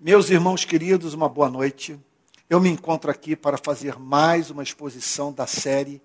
[0.00, 1.98] Meus irmãos queridos, uma boa noite.
[2.50, 6.02] Eu me encontro aqui para fazer mais uma exposição da série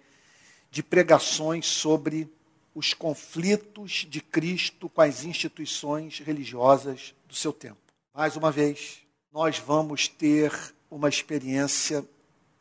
[0.70, 2.32] de pregações sobre
[2.76, 7.80] os conflitos de Cristo com as instituições religiosas do seu tempo.
[8.14, 9.00] Mais uma vez,
[9.34, 10.54] nós vamos ter
[10.90, 12.08] uma experiência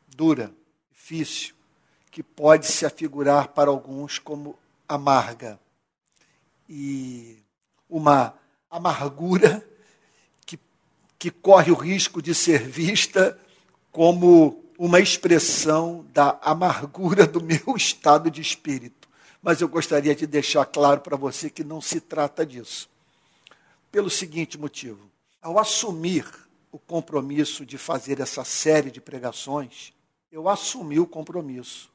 [0.08, 0.50] dura,
[0.90, 1.54] difícil,
[2.10, 4.58] que pode se afigurar para alguns como
[4.88, 5.60] amarga.
[6.66, 7.36] E
[7.88, 8.34] uma
[8.70, 9.64] amargura
[11.18, 13.38] que corre o risco de ser vista
[13.90, 19.08] como uma expressão da amargura do meu estado de espírito.
[19.42, 22.88] Mas eu gostaria de deixar claro para você que não se trata disso.
[23.90, 25.10] Pelo seguinte motivo:
[25.42, 26.24] ao assumir
[26.70, 29.92] o compromisso de fazer essa série de pregações,
[30.30, 31.90] eu assumi o compromisso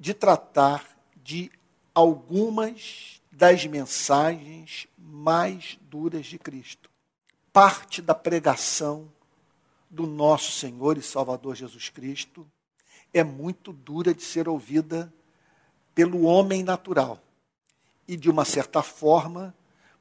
[0.00, 0.84] de tratar
[1.22, 1.50] de
[1.94, 6.87] algumas das mensagens mais duras de Cristo.
[7.60, 9.10] Parte da pregação
[9.90, 12.46] do nosso Senhor e Salvador Jesus Cristo
[13.12, 15.12] é muito dura de ser ouvida
[15.92, 17.20] pelo homem natural
[18.06, 19.52] e, de uma certa forma,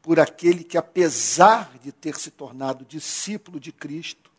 [0.04, 4.30] por aquele que, apesar de ter se tornado discípulo de Cristo,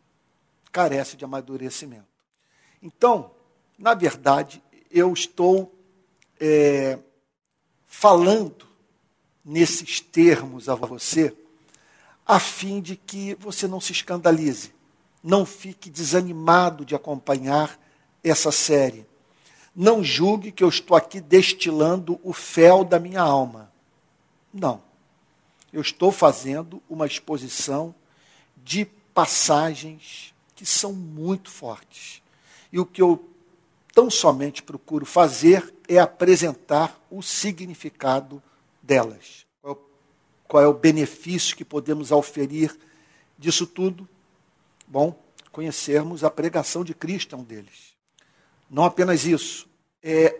[0.71, 2.07] carece de amadurecimento.
[2.81, 3.31] Então,
[3.77, 5.75] na verdade, eu estou
[6.39, 6.97] é,
[7.85, 8.65] falando
[9.43, 11.35] nesses termos a você,
[12.29, 14.71] a fim de que você não se escandalize,
[15.23, 17.79] não fique desanimado de acompanhar
[18.23, 19.03] essa série.
[19.75, 23.71] Não julgue que eu estou aqui destilando o fel da minha alma.
[24.53, 24.79] Não.
[25.73, 27.95] Eu estou fazendo uma exposição
[28.63, 32.21] de passagens que são muito fortes.
[32.71, 33.27] E o que eu
[33.91, 38.39] tão somente procuro fazer é apresentar o significado
[38.83, 39.48] delas.
[40.49, 42.75] Qual é o, benefício que podemos auferir
[43.37, 44.09] disso tudo?
[44.87, 45.15] Bom,
[45.51, 47.93] conhecermos a pregação de Cristo é um deles.
[48.67, 49.69] Não apenas isso,
[50.01, 50.35] é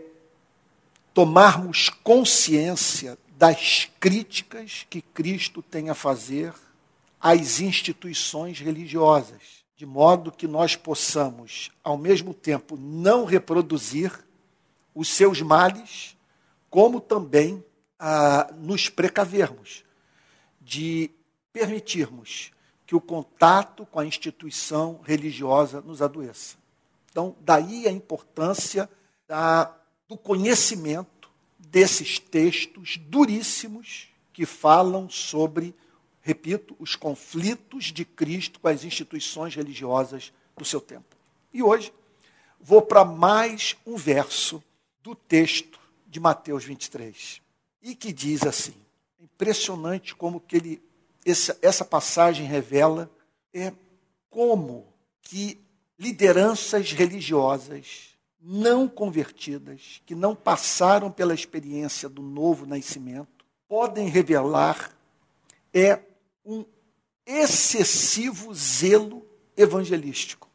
[1.14, 6.56] tomarmos consciência das críticas que Cristo tem a fazer
[7.22, 14.12] às instituições religiosas de modo que nós possamos, ao mesmo tempo, não reproduzir
[14.94, 16.18] os seus males,
[16.68, 17.64] como também
[18.00, 19.88] ah, nos precavermos
[20.70, 21.10] de
[21.52, 22.52] permitirmos
[22.86, 26.58] que o contato com a instituição religiosa nos adoeça.
[27.10, 28.88] Então, daí a importância
[29.28, 29.76] da,
[30.08, 31.28] do conhecimento
[31.58, 35.74] desses textos duríssimos que falam sobre
[36.22, 41.18] repito, os conflitos de Cristo com as instituições religiosas do seu tempo.
[41.52, 41.92] E hoje
[42.62, 44.64] vou para mais um verso
[45.02, 47.42] do texto de Mateus 23,
[47.82, 48.76] e que diz assim:
[49.20, 50.82] é impressionante como que ele,
[51.26, 53.12] essa, essa passagem revela
[53.54, 53.74] é
[54.30, 54.88] como
[55.22, 55.60] que
[55.98, 64.96] lideranças religiosas não convertidas, que não passaram pela experiência do novo nascimento, podem revelar
[65.74, 66.00] é
[66.46, 66.66] um
[67.26, 70.50] excessivo zelo evangelístico.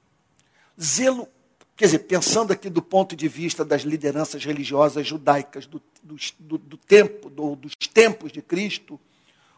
[0.81, 1.29] Zelo,
[1.77, 6.77] quer dizer, pensando aqui do ponto de vista das lideranças religiosas judaicas do, do, do
[6.77, 8.99] tempo, do, dos tempos de Cristo,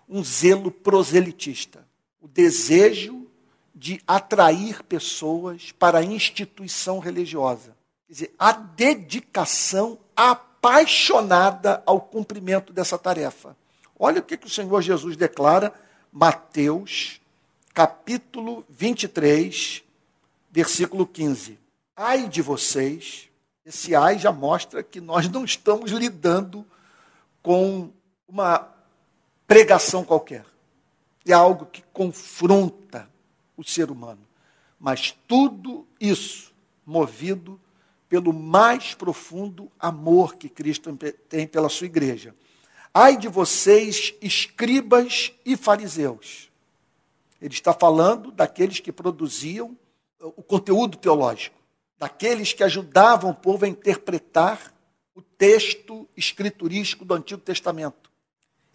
[0.09, 1.87] um zelo proselitista.
[2.21, 3.27] O desejo
[3.75, 7.77] de atrair pessoas para a instituição religiosa.
[8.07, 13.57] Quer dizer, a dedicação apaixonada ao cumprimento dessa tarefa.
[13.99, 15.75] Olha o que, que o Senhor Jesus declara
[16.11, 17.21] Mateus,
[17.75, 19.83] capítulo 23,
[20.51, 21.59] versículo 15.
[21.97, 23.31] Ai de vocês,
[23.65, 26.67] esse ai já mostra que nós não estamos lidando
[27.43, 27.91] com
[28.29, 28.69] uma
[29.47, 30.45] pregação qualquer.
[31.27, 33.09] É algo que confronta
[33.57, 34.21] o ser humano.
[34.79, 36.53] Mas tudo isso
[36.85, 37.59] movido
[38.09, 40.97] pelo mais profundo amor que Cristo
[41.29, 42.35] tem pela sua igreja.
[42.93, 46.51] Ai de vocês, escribas e fariseus.
[47.41, 49.77] Ele está falando daqueles que produziam
[50.21, 51.57] o conteúdo teológico,
[51.99, 54.75] daqueles que ajudavam o povo a interpretar
[55.15, 58.11] o texto escriturístico do Antigo Testamento.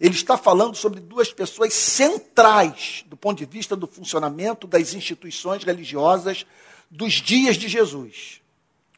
[0.00, 5.62] Ele está falando sobre duas pessoas centrais do ponto de vista do funcionamento das instituições
[5.62, 6.44] religiosas
[6.90, 8.40] dos dias de Jesus: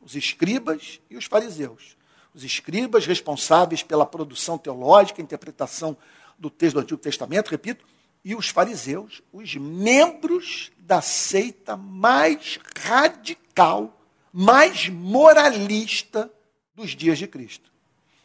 [0.01, 1.95] os escribas e os fariseus
[2.35, 5.97] os escribas responsáveis pela produção teológica, interpretação
[6.37, 7.87] do texto do Antigo Testamento, repito,
[8.25, 13.97] e os fariseus, os membros da seita mais radical,
[14.37, 16.29] mais moralista
[16.75, 17.71] dos dias de Cristo.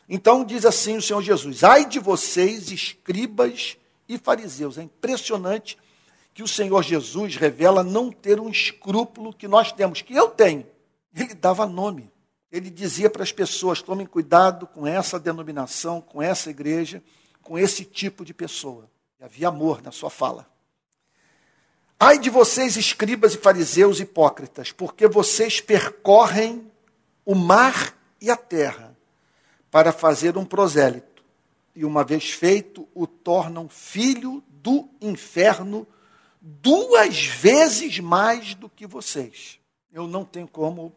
[0.10, 3.78] Então diz assim o Senhor Jesus: Ai de vocês, escribas
[4.08, 4.80] e fariseus.
[4.80, 5.78] É impressionante
[6.34, 10.66] que o Senhor Jesus revela não ter um escrúpulo que nós temos, que eu tenho.
[11.14, 12.12] Ele dava nome.
[12.52, 17.04] Ele dizia para as pessoas: tomem cuidado com essa denominação, com essa igreja,
[17.44, 18.90] com esse tipo de pessoa.
[19.20, 20.50] E havia amor na sua fala.
[22.02, 26.72] Ai de vocês, escribas e fariseus hipócritas, porque vocês percorrem
[27.26, 28.98] o mar e a terra
[29.70, 31.22] para fazer um prosélito,
[31.76, 35.86] e uma vez feito, o tornam filho do inferno
[36.42, 39.60] duas vezes mais do que vocês.
[39.92, 40.94] Eu não tenho como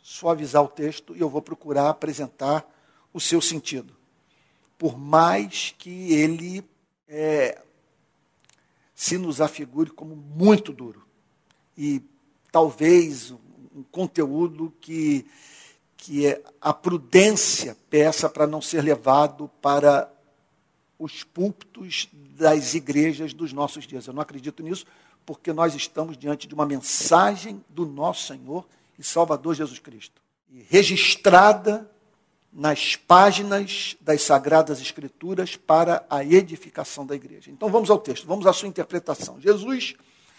[0.00, 2.64] suavizar o texto e eu vou procurar apresentar
[3.12, 3.96] o seu sentido.
[4.78, 6.64] Por mais que ele
[7.08, 7.60] é,
[8.96, 11.06] se nos afigure como muito duro.
[11.76, 12.02] E
[12.50, 15.26] talvez um conteúdo que,
[15.98, 20.10] que é a prudência peça para não ser levado para
[20.98, 24.06] os púlpitos das igrejas dos nossos dias.
[24.06, 24.86] Eu não acredito nisso,
[25.26, 28.66] porque nós estamos diante de uma mensagem do nosso Senhor
[28.98, 30.22] e Salvador Jesus Cristo.
[30.70, 31.90] Registrada
[32.56, 37.50] nas páginas das Sagradas Escrituras para a edificação da igreja.
[37.50, 39.38] Então vamos ao texto, vamos à sua interpretação.
[39.38, 39.94] Jesus,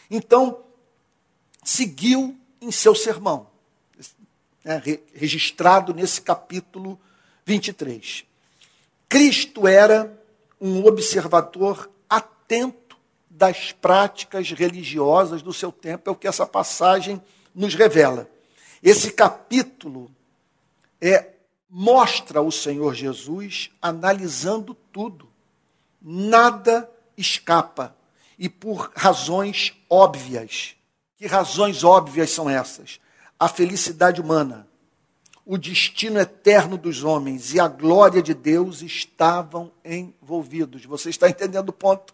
[0.09, 0.63] então,
[1.63, 3.45] seguiu em seu sermão,
[4.65, 4.81] né,
[5.13, 6.99] registrado nesse capítulo
[7.45, 8.25] 23.
[9.07, 10.19] Cristo era
[10.59, 12.97] um observador atento
[13.29, 17.21] das práticas religiosas do seu tempo, é o que essa passagem
[17.53, 18.27] nos revela.
[18.81, 20.09] Esse capítulo
[20.99, 21.36] é
[21.69, 25.27] mostra o Senhor Jesus analisando tudo.
[26.01, 27.95] Nada escapa.
[28.37, 30.75] E por razões óbvias.
[31.17, 32.99] Que razões óbvias são essas?
[33.39, 34.67] A felicidade humana,
[35.45, 40.85] o destino eterno dos homens e a glória de Deus estavam envolvidos.
[40.85, 42.13] Você está entendendo o ponto?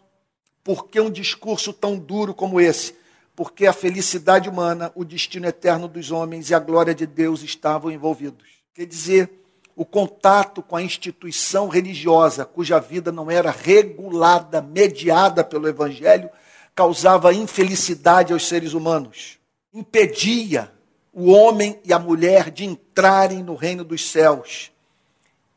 [0.63, 2.95] Por que um discurso tão duro como esse?
[3.35, 7.91] Porque a felicidade humana, o destino eterno dos homens e a glória de Deus estavam
[7.91, 8.47] envolvidos.
[8.73, 9.42] Quer dizer,
[9.75, 16.29] o contato com a instituição religiosa, cuja vida não era regulada, mediada pelo Evangelho,
[16.75, 19.39] causava infelicidade aos seres humanos,
[19.73, 20.71] impedia
[21.11, 24.71] o homem e a mulher de entrarem no reino dos céus.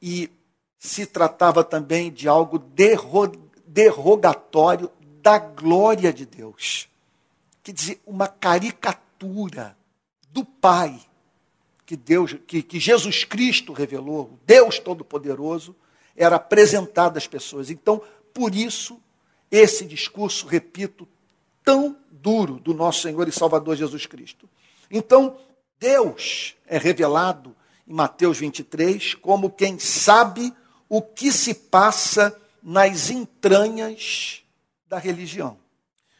[0.00, 0.30] E
[0.78, 2.62] se tratava também de algo
[3.66, 4.90] derrogatório
[5.22, 6.88] da glória de Deus.
[7.62, 9.76] Quer dizer, uma caricatura
[10.30, 11.00] do Pai
[11.86, 15.74] que Deus, que, que Jesus Cristo revelou, Deus Todo-Poderoso,
[16.16, 17.70] era apresentado às pessoas.
[17.70, 18.02] Então,
[18.34, 19.00] por isso,
[19.50, 21.06] esse discurso, repito,
[21.62, 24.48] tão duro do nosso Senhor e Salvador Jesus Cristo.
[24.90, 25.38] Então,
[25.78, 27.54] Deus é revelado
[27.86, 30.52] em Mateus 23 como quem sabe
[30.88, 34.42] o que se passa nas entranhas
[34.88, 35.56] da religião.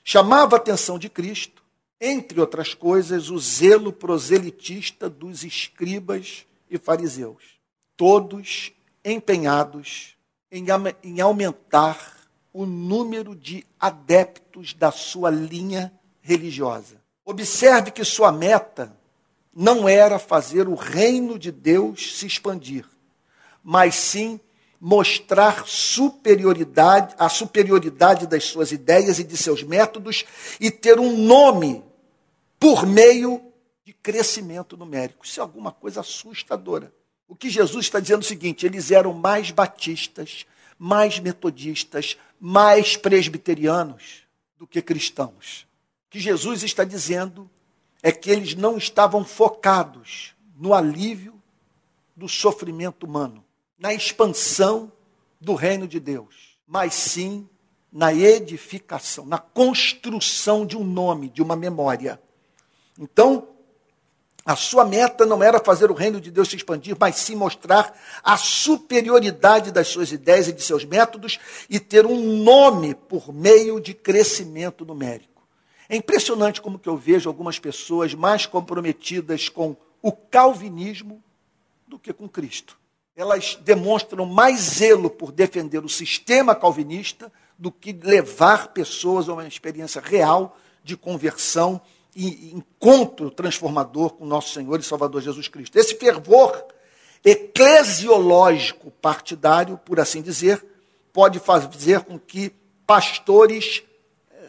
[0.04, 1.64] Chamava a atenção de Cristo
[2.00, 7.58] entre outras coisas, o zelo proselitista dos escribas e fariseus,
[7.96, 8.72] todos
[9.04, 10.16] empenhados
[10.50, 10.66] em,
[11.02, 12.16] em aumentar
[12.52, 17.00] o número de adeptos da sua linha religiosa.
[17.24, 18.96] Observe que sua meta
[19.54, 22.84] não era fazer o reino de Deus se expandir,
[23.62, 24.40] mas sim
[24.80, 30.24] mostrar superioridade, a superioridade das suas ideias e de seus métodos
[30.60, 31.82] e ter um nome
[32.58, 33.42] por meio
[33.84, 35.24] de crescimento numérico.
[35.24, 36.92] Isso é alguma coisa assustadora.
[37.28, 40.46] O que Jesus está dizendo é o seguinte: eles eram mais batistas,
[40.78, 44.22] mais metodistas, mais presbiterianos
[44.58, 45.66] do que cristãos.
[46.06, 47.50] O que Jesus está dizendo
[48.02, 51.34] é que eles não estavam focados no alívio
[52.14, 53.44] do sofrimento humano,
[53.78, 54.90] na expansão
[55.40, 57.48] do reino de Deus, mas sim
[57.92, 62.20] na edificação, na construção de um nome, de uma memória.
[62.98, 63.48] Então,
[64.46, 67.92] a sua meta não era fazer o reino de Deus se expandir, mas sim mostrar
[68.22, 73.80] a superioridade das suas ideias e de seus métodos e ter um nome por meio
[73.80, 75.42] de crescimento numérico.
[75.88, 81.20] É impressionante como que eu vejo algumas pessoas mais comprometidas com o calvinismo
[81.88, 82.78] do que com Cristo.
[83.16, 89.46] Elas demonstram mais zelo por defender o sistema calvinista do que levar pessoas a uma
[89.46, 91.80] experiência real de conversão
[92.16, 95.76] encontro transformador com nosso Senhor e Salvador Jesus Cristo.
[95.76, 96.64] Esse fervor
[97.24, 100.64] eclesiológico partidário, por assim dizer,
[101.12, 102.52] pode fazer com que
[102.86, 103.82] pastores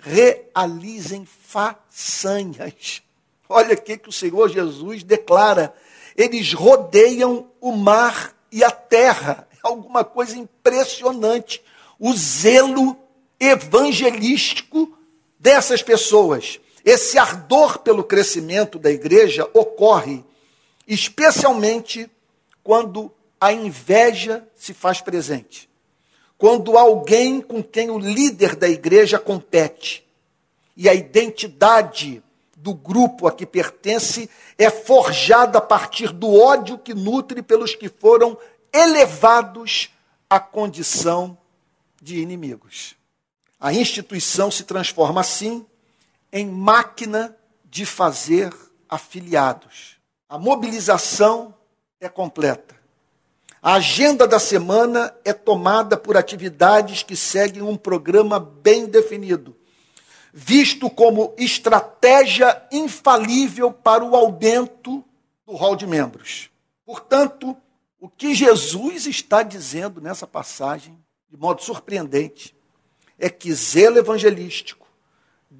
[0.02, 3.02] realizem façanhas.
[3.50, 5.74] Olha o que o Senhor Jesus declara.
[6.16, 9.48] Eles rodeiam o mar e a terra.
[9.54, 11.62] É alguma coisa impressionante.
[12.00, 12.98] O zelo
[13.40, 14.98] evangelístico
[15.40, 20.24] dessas pessoas, esse ardor pelo crescimento da igreja ocorre
[20.88, 22.10] especialmente
[22.64, 25.70] quando a inveja se faz presente.
[26.38, 30.08] Quando alguém com quem o líder da igreja compete
[30.78, 32.24] e a identidade
[32.56, 37.90] do grupo a que pertence é forjada a partir do ódio que nutre pelos que
[37.90, 38.38] foram
[38.72, 39.90] elevados
[40.30, 41.38] à condição
[42.02, 42.96] de inimigos.
[43.60, 45.66] A instituição se transforma assim
[46.32, 48.54] em máquina de fazer
[48.90, 49.98] afiliados.
[50.30, 51.54] A mobilização
[52.00, 52.76] é completa.
[53.62, 59.56] A agenda da semana é tomada por atividades que seguem um programa bem definido,
[60.32, 65.04] visto como estratégia infalível para o aumento
[65.46, 66.50] do rol de membros.
[66.86, 67.58] Portanto,
[68.00, 70.98] o que Jesus está dizendo nessa passagem,
[71.30, 72.56] de modo surpreendente,
[73.18, 74.87] é que zelo evangelístico,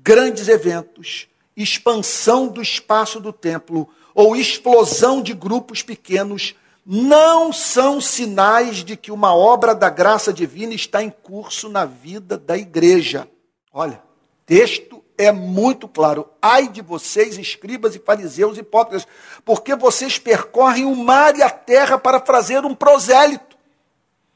[0.08, 8.86] grandes eventos, expansão do espaço do templo ou explosão de grupos pequenos não são sinais
[8.86, 13.28] de que uma obra da graça divina está em curso na vida da igreja.
[13.74, 14.02] Olha,
[14.46, 16.30] texto é muito claro.
[16.42, 19.06] Ai de vocês, escribas e fariseus hipócritas,
[19.44, 23.58] porque vocês percorrem o mar e a terra para fazer um prosélito.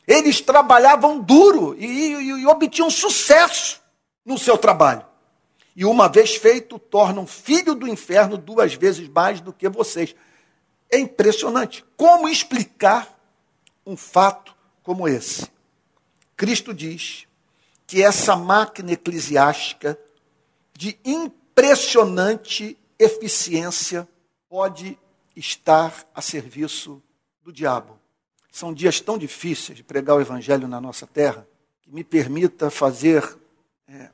[0.06, 3.80] Eles trabalhavam duro e, e, e obtinham sucesso
[4.26, 5.10] no seu trabalho.
[5.76, 10.16] E uma vez feito, tornam filho do inferno duas vezes mais do que vocês.
[10.90, 11.86] É impressionante.
[11.96, 13.18] Como explicar
[13.86, 15.50] um fato como esse?
[16.36, 17.28] Cristo diz
[17.88, 19.98] que essa máquina eclesiástica
[20.74, 24.08] de impressionante eficiência
[24.50, 24.98] pode
[25.36, 27.02] estar a serviço
[27.44, 28.00] do diabo.
[28.52, 31.48] São dias tão difíceis de pregar o evangelho na nossa terra
[31.82, 33.38] que me permita fazer
[33.88, 34.10] é,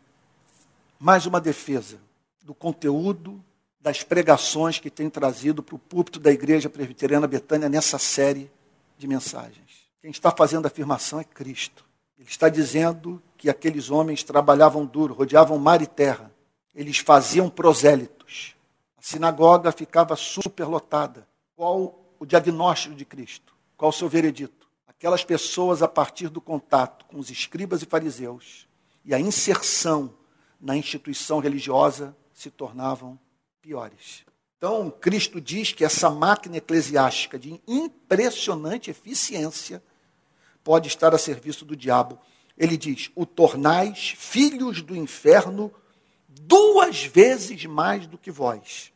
[1.00, 2.00] mais uma defesa
[2.44, 3.44] do conteúdo
[3.80, 8.52] das pregações que tem trazido para o púlpito da Igreja Presbiteriana Betânia nessa série
[8.98, 9.88] de mensagens.
[10.02, 11.86] Quem está fazendo a afirmação é Cristo.
[12.18, 16.32] Ele está dizendo que aqueles homens trabalhavam duro, rodeavam mar e terra.
[16.74, 18.56] Eles faziam prosélitos.
[18.98, 21.28] A sinagoga ficava superlotada.
[21.56, 23.54] Qual o diagnóstico de Cristo?
[23.78, 24.68] Qual o seu veredito?
[24.88, 28.68] Aquelas pessoas, a partir do contato com os escribas e fariseus
[29.06, 30.12] e a inserção
[30.60, 33.20] na instituição religiosa, se tornavam
[33.62, 34.26] piores.
[34.58, 39.84] Então, Cristo diz que essa máquina eclesiástica de impressionante eficiência
[40.64, 42.20] pode estar a serviço do diabo.
[42.58, 45.72] Ele diz: o tornais filhos do inferno
[46.28, 48.92] duas vezes mais do que vós.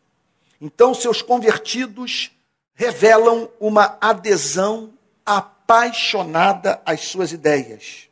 [0.60, 2.32] Então, seus convertidos
[2.74, 4.94] revelam uma adesão
[5.26, 8.10] apaixonada às suas ideias,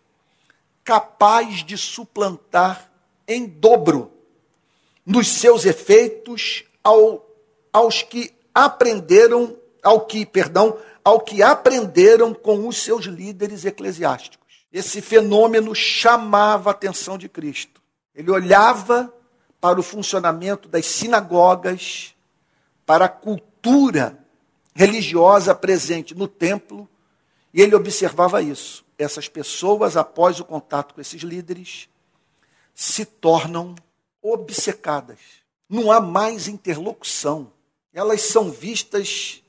[0.83, 2.88] capaz de suplantar
[3.29, 4.11] em dobro
[5.05, 7.25] nos seus efeitos ao,
[7.71, 14.65] aos que aprenderam, ao que, perdão, ao que aprenderam com os seus líderes eclesiásticos.
[14.73, 17.81] Esse fenômeno chamava a atenção de Cristo.
[18.13, 19.13] Ele olhava
[19.61, 22.15] para o funcionamento das sinagogas,
[22.85, 24.17] para a cultura
[24.73, 26.89] religiosa presente no templo,
[27.53, 28.85] e ele observava isso.
[28.97, 31.89] Essas pessoas, após o contato com esses líderes,
[32.79, 33.75] se tornam
[34.21, 35.19] obcecadas.
[35.67, 37.51] Não há mais interlocução.
[37.93, 39.43] Elas são vistas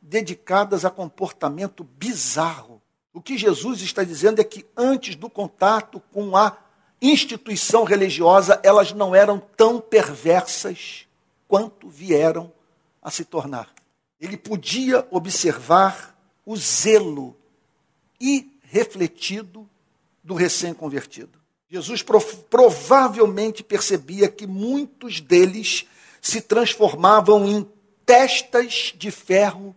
[0.00, 2.80] dedicadas a comportamento bizarro.
[3.12, 6.56] O que Jesus está dizendo é que antes do contato com a
[7.02, 11.06] instituição religiosa, elas não eram tão perversas
[11.46, 12.50] quanto vieram
[13.02, 13.68] a se tornar.
[14.18, 17.36] Ele podia observar o zelo
[18.18, 19.68] irrefletido
[20.24, 21.39] do recém-convertido.
[21.70, 22.04] Jesus
[22.50, 25.86] provavelmente percebia que muitos deles
[26.20, 27.64] se transformavam em
[28.04, 29.74] testas de ferro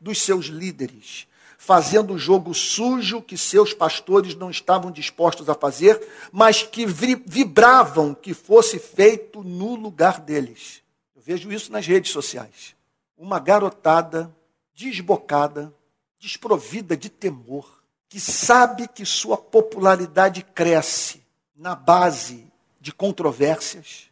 [0.00, 1.26] dos seus líderes,
[1.58, 6.00] fazendo o jogo sujo que seus pastores não estavam dispostos a fazer,
[6.30, 10.82] mas que vibravam que fosse feito no lugar deles.
[11.16, 12.76] Eu vejo isso nas redes sociais.
[13.18, 14.32] Uma garotada
[14.72, 15.74] desbocada,
[16.16, 21.23] desprovida de temor, que sabe que sua popularidade cresce
[21.54, 24.10] na base de controvérsias,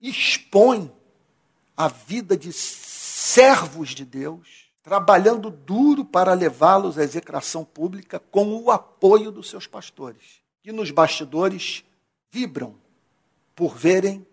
[0.00, 0.92] expõe
[1.76, 8.70] a vida de servos de Deus, trabalhando duro para levá-los à execração pública com o
[8.70, 11.84] apoio dos seus pastores, que nos bastidores
[12.30, 12.76] vibram
[13.54, 14.26] por verem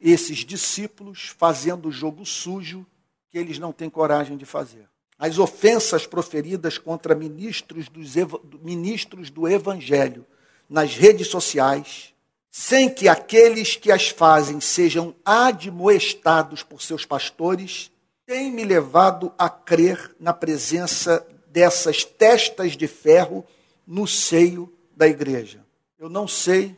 [0.00, 2.86] esses discípulos fazendo o jogo sujo
[3.30, 4.88] que eles não têm coragem de fazer.
[5.18, 8.14] As ofensas proferidas contra ministros, dos,
[8.62, 10.24] ministros do Evangelho
[10.68, 12.12] nas redes sociais
[12.60, 17.88] sem que aqueles que as fazem sejam admoestados por seus pastores,
[18.26, 23.46] tem me levado a crer na presença dessas testas de ferro
[23.86, 25.64] no seio da igreja.
[25.96, 26.76] Eu não sei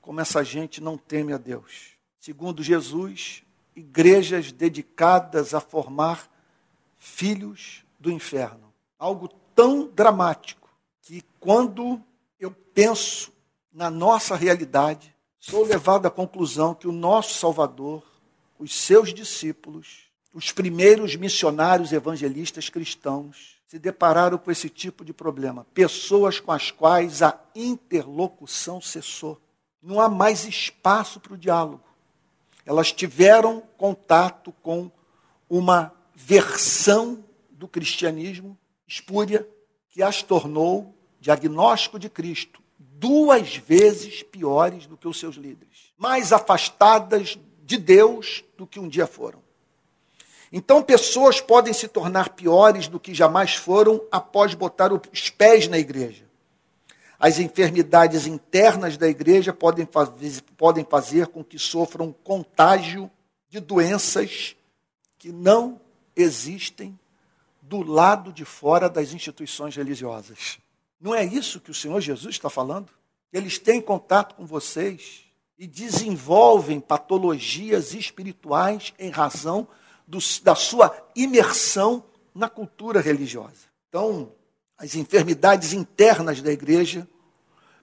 [0.00, 1.96] como essa gente não teme a Deus.
[2.20, 3.42] Segundo Jesus,
[3.74, 6.30] igrejas dedicadas a formar
[6.96, 8.72] filhos do inferno.
[8.96, 10.68] Algo tão dramático
[11.02, 12.00] que quando
[12.38, 13.32] eu penso
[13.72, 18.02] na nossa realidade, sou levado à conclusão que o nosso Salvador,
[18.58, 25.66] os seus discípulos, os primeiros missionários evangelistas cristãos, se depararam com esse tipo de problema.
[25.74, 29.40] Pessoas com as quais a interlocução cessou.
[29.82, 31.84] Não há mais espaço para o diálogo.
[32.64, 34.90] Elas tiveram contato com
[35.48, 39.46] uma versão do cristianismo espúria
[39.90, 46.32] que as tornou diagnóstico de Cristo duas vezes piores do que os seus líderes, mais
[46.32, 49.40] afastadas de Deus do que um dia foram.
[50.52, 55.78] Então, pessoas podem se tornar piores do que jamais foram após botar os pés na
[55.78, 56.24] igreja.
[57.20, 63.10] As enfermidades internas da igreja podem fazer, podem fazer com que sofram contágio
[63.50, 64.56] de doenças
[65.18, 65.80] que não
[66.16, 66.98] existem
[67.60, 70.58] do lado de fora das instituições religiosas.
[71.00, 72.88] Não é isso que o Senhor Jesus está falando?
[73.32, 75.24] Eles têm contato com vocês
[75.58, 79.68] e desenvolvem patologias espirituais em razão
[80.06, 83.68] do, da sua imersão na cultura religiosa.
[83.88, 84.32] Então,
[84.76, 87.06] as enfermidades internas da igreja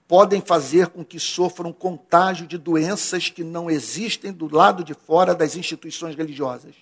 [0.07, 5.33] podem fazer com que sofram contágio de doenças que não existem do lado de fora
[5.33, 6.75] das instituições religiosas.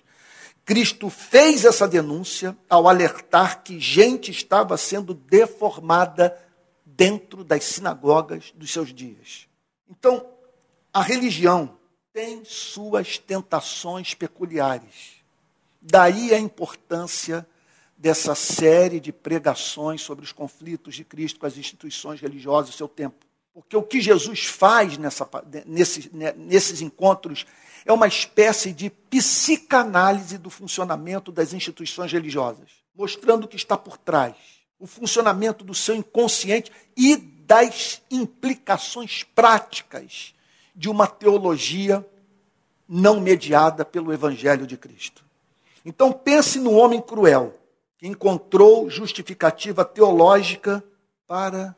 [0.64, 6.36] Cristo fez essa denúncia ao alertar que gente estava sendo deformada
[6.84, 9.46] dentro das sinagogas dos seus dias.
[9.88, 10.26] Então,
[10.92, 11.76] a religião
[12.12, 15.16] tem suas tentações peculiares.
[15.82, 17.46] Daí a importância
[17.96, 22.88] dessa série de pregações sobre os conflitos de Cristo com as instituições religiosas do seu
[22.88, 23.26] tempo.
[23.52, 25.28] Porque o que Jesus faz nessa,
[25.66, 27.46] nesses, nesses encontros
[27.84, 33.98] é uma espécie de psicanálise do funcionamento das instituições religiosas, mostrando o que está por
[33.98, 34.34] trás,
[34.78, 40.34] o funcionamento do seu inconsciente e das implicações práticas
[40.74, 42.04] de uma teologia
[42.88, 45.24] não mediada pelo Evangelho de Cristo.
[45.84, 47.54] Então pense no homem cruel
[47.98, 50.82] que encontrou justificativa teológica
[51.26, 51.76] para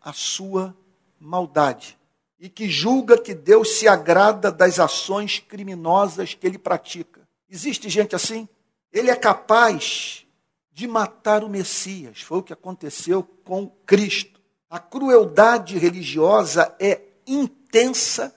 [0.00, 0.74] a sua
[1.20, 1.98] maldade
[2.38, 7.26] e que julga que Deus se agrada das ações criminosas que ele pratica.
[7.50, 8.48] Existe gente assim?
[8.92, 10.24] Ele é capaz
[10.72, 12.22] de matar o Messias.
[12.22, 14.40] Foi o que aconteceu com Cristo.
[14.70, 18.34] A crueldade religiosa é intensa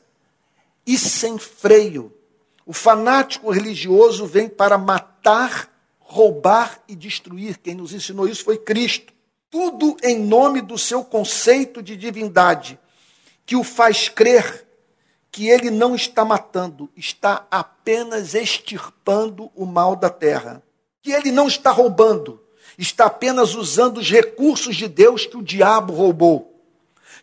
[0.86, 2.12] e sem freio.
[2.66, 7.58] O fanático religioso vem para matar, roubar e destruir.
[7.58, 9.14] Quem nos ensinou isso foi Cristo.
[9.50, 12.80] Tudo em nome do seu conceito de divindade,
[13.46, 14.68] que o faz crer
[15.32, 20.62] que ele não está matando, está apenas extirpando o mal da terra.
[21.02, 22.44] Que ele não está roubando,
[22.78, 26.62] está apenas usando os recursos de Deus que o diabo roubou.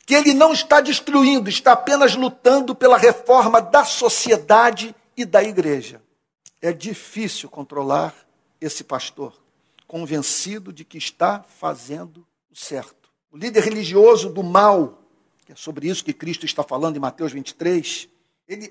[0.07, 6.01] Que ele não está destruindo, está apenas lutando pela reforma da sociedade e da igreja.
[6.63, 8.15] É difícil controlar
[8.59, 9.35] esse pastor,
[9.87, 13.11] convencido de que está fazendo o certo.
[13.31, 14.98] O líder religioso do mal,
[15.49, 18.07] que é sobre isso que Cristo está falando em Mateus 23,
[18.47, 18.71] ele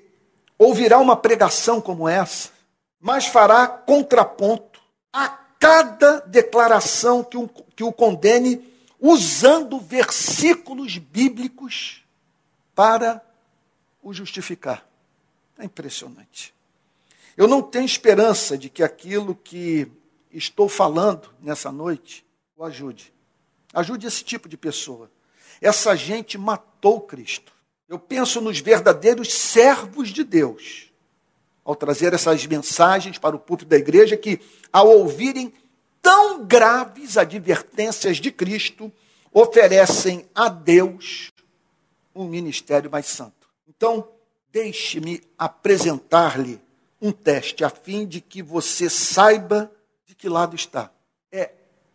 [0.59, 2.51] ouvirá uma pregação como essa,
[2.99, 4.79] mas fará contraponto
[5.11, 8.63] a cada declaração que o, que o condene,
[8.99, 12.03] usando versículos bíblicos
[12.75, 13.25] para
[14.03, 14.87] o justificar.
[15.57, 16.53] É impressionante.
[17.35, 19.91] Eu não tenho esperança de que aquilo que
[20.31, 22.23] estou falando nessa noite
[22.55, 23.11] o ajude.
[23.73, 25.09] Ajude esse tipo de pessoa.
[25.61, 27.53] Essa gente matou Cristo.
[27.87, 30.91] Eu penso nos verdadeiros servos de Deus,
[31.63, 34.39] ao trazer essas mensagens para o púlpito da igreja, que,
[34.71, 35.53] ao ouvirem
[36.01, 38.91] tão graves advertências de Cristo,
[39.31, 41.31] oferecem a Deus
[42.13, 43.47] um ministério mais santo.
[43.67, 44.07] Então,
[44.51, 46.59] Deixe-me apresentar-lhe
[46.99, 49.71] um teste, a fim de que você saiba
[50.05, 50.91] de que lado está.
[51.31, 51.51] É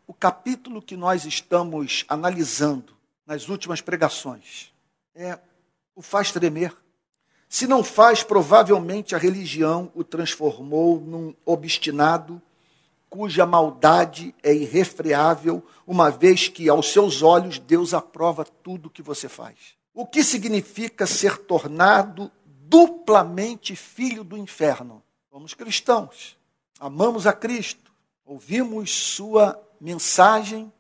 [0.06, 2.96] o capítulo que nós estamos analisando
[3.32, 4.74] nas últimas pregações.
[5.14, 5.38] É
[5.94, 6.76] o faz tremer.
[7.48, 12.42] Se não faz, provavelmente a religião o transformou num obstinado
[13.08, 19.28] cuja maldade é irrefreável, uma vez que aos seus olhos Deus aprova tudo que você
[19.30, 19.56] faz.
[19.94, 25.02] o que significa ser tornado duplamente filho do inferno.
[25.30, 26.36] Somos cristãos,
[26.78, 27.92] amamos a Cristo,
[28.26, 30.70] ouvimos Sua mensagem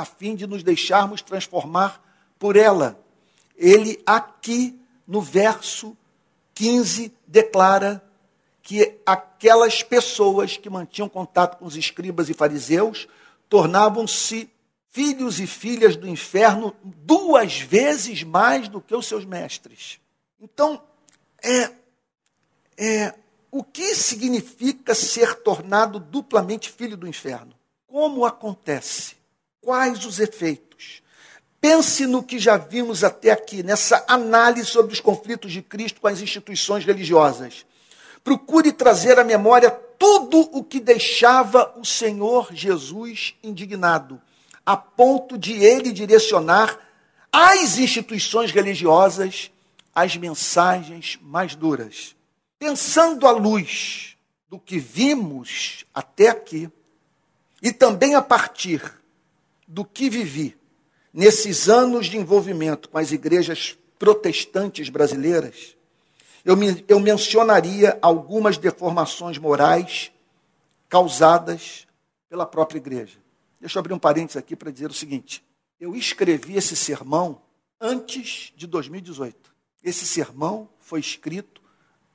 [0.00, 2.02] a fim de nos deixarmos transformar
[2.38, 2.98] por ela.
[3.56, 5.96] Ele, aqui no verso
[6.54, 8.02] 15, declara
[8.62, 13.08] que aquelas pessoas que mantinham contato com os escribas e fariseus
[13.48, 14.48] tornavam-se
[14.90, 19.98] filhos e filhas do inferno duas vezes mais do que os seus mestres.
[20.40, 20.80] Então,
[21.42, 21.70] é,
[22.76, 23.14] é
[23.50, 27.54] o que significa ser tornado duplamente filho do inferno?
[27.86, 29.17] Como acontece?
[29.68, 31.02] Quais os efeitos?
[31.60, 36.08] Pense no que já vimos até aqui, nessa análise sobre os conflitos de Cristo com
[36.08, 37.66] as instituições religiosas.
[38.24, 44.18] Procure trazer à memória tudo o que deixava o Senhor Jesus indignado,
[44.64, 46.80] a ponto de ele direcionar
[47.30, 49.50] às instituições religiosas
[49.94, 52.16] as mensagens mais duras.
[52.58, 54.16] Pensando à luz
[54.48, 56.70] do que vimos até aqui,
[57.62, 58.96] e também a partir
[59.68, 60.56] do que vivi
[61.12, 65.76] nesses anos de envolvimento com as igrejas protestantes brasileiras,
[66.44, 70.10] eu, me, eu mencionaria algumas deformações morais
[70.88, 71.86] causadas
[72.28, 73.18] pela própria igreja.
[73.60, 75.44] Deixa eu abrir um parênteses aqui para dizer o seguinte:
[75.78, 77.42] eu escrevi esse sermão
[77.80, 79.54] antes de 2018.
[79.84, 81.60] Esse sermão foi escrito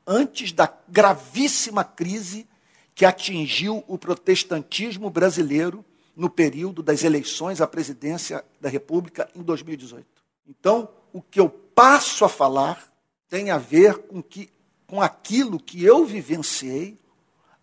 [0.08, 2.48] antes da gravíssima crise
[2.96, 10.06] que atingiu o protestantismo brasileiro no período das eleições à presidência da República em 2018.
[10.48, 12.92] Então, o que eu passo a falar
[13.28, 14.50] tem a ver com, que,
[14.86, 16.98] com aquilo que eu vivenciei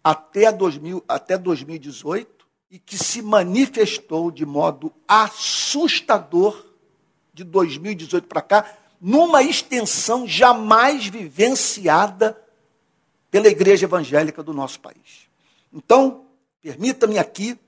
[0.02, 6.74] até, 2000, até 2018 e que se manifestou de modo assustador
[7.32, 12.40] de 2018 para cá, numa extensão jamais vivenciada
[13.30, 15.28] pela igreja evangélica do nosso país.
[15.72, 16.26] Então,
[16.60, 17.58] permita-me aqui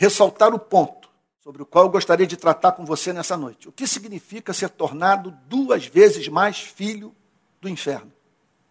[0.00, 1.10] ressaltar o ponto
[1.44, 3.68] sobre o qual eu gostaria de tratar com você nessa noite.
[3.68, 7.14] O que significa ser tornado duas vezes mais filho
[7.60, 8.10] do inferno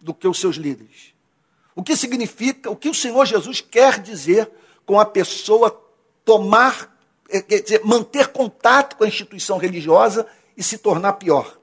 [0.00, 1.14] do que os seus líderes?
[1.72, 4.50] O que significa, o que o Senhor Jesus quer dizer
[4.84, 5.70] com a pessoa
[6.24, 11.60] tomar, eh, quer dizer, manter contato com a instituição religiosa e se tornar pior?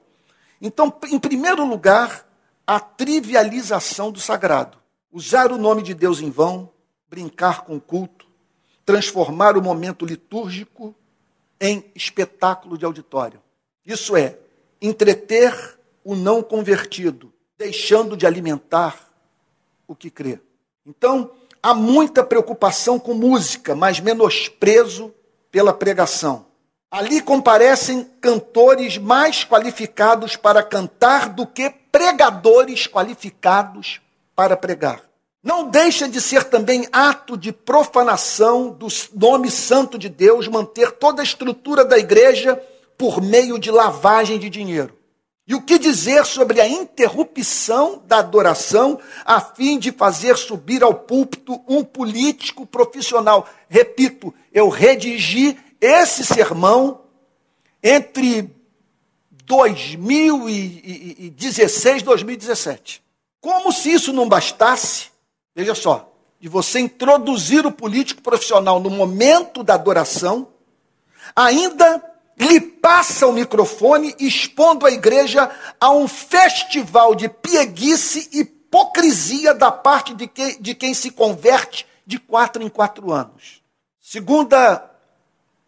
[0.62, 2.26] Então, em primeiro lugar,
[2.66, 4.78] a trivialização do sagrado.
[5.12, 6.72] Usar o nome de Deus em vão,
[7.06, 8.27] brincar com o culto,
[8.88, 10.94] transformar o momento litúrgico
[11.60, 13.38] em espetáculo de auditório.
[13.84, 14.38] Isso é,
[14.80, 18.98] entreter o não convertido, deixando de alimentar
[19.86, 20.40] o que crê.
[20.86, 25.12] Então, há muita preocupação com música, mas menosprezo
[25.50, 26.46] pela pregação.
[26.90, 34.00] Ali comparecem cantores mais qualificados para cantar do que pregadores qualificados
[34.34, 35.07] para pregar.
[35.42, 41.22] Não deixa de ser também ato de profanação do nome santo de Deus manter toda
[41.22, 42.60] a estrutura da igreja
[42.96, 44.96] por meio de lavagem de dinheiro.
[45.46, 50.92] E o que dizer sobre a interrupção da adoração a fim de fazer subir ao
[50.92, 53.48] púlpito um político profissional?
[53.66, 57.00] Repito, eu redigi esse sermão
[57.82, 58.54] entre
[59.46, 63.02] 2016 e 2017.
[63.40, 65.16] Como se isso não bastasse,
[65.58, 70.46] veja só, de você introduzir o político profissional no momento da adoração,
[71.34, 72.00] ainda
[72.38, 79.72] lhe passa o microfone expondo a igreja a um festival de pieguice e hipocrisia da
[79.72, 83.60] parte de, que, de quem se converte de quatro em quatro anos.
[84.00, 84.88] Segunda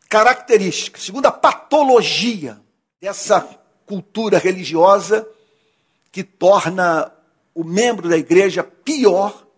[0.09, 2.61] característica, segunda patologia
[3.01, 3.41] dessa
[3.85, 5.27] cultura religiosa
[6.13, 7.11] que torna
[7.53, 9.50] o membro da igreja pior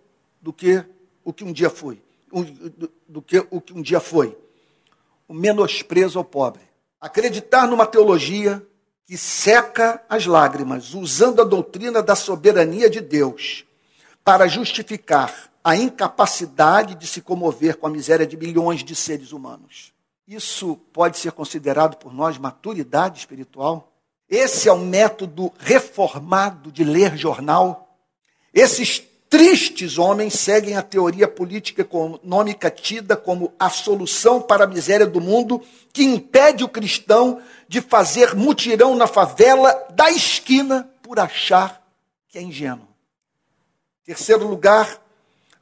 [0.43, 0.85] do que
[1.25, 2.03] o que um dia foi,
[3.09, 4.37] do que o que um dia foi,
[5.29, 6.63] o menosprezo ao pobre.
[7.01, 8.67] Acreditar numa teologia
[9.05, 13.65] que seca as lágrimas, usando a doutrina da soberania de Deus
[14.25, 19.93] para justificar a incapacidade de se comover com a miséria de milhões de seres humanos.
[20.27, 23.93] Isso pode ser considerado por nós maturidade espiritual?
[24.29, 27.99] Esse é o método reformado de ler jornal?
[28.53, 35.07] Esses tristes homens seguem a teoria política econômica tida como a solução para a miséria
[35.07, 41.83] do mundo, que impede o cristão de fazer mutirão na favela da esquina por achar
[42.29, 42.87] que é ingênuo.
[44.05, 45.01] Terceiro lugar,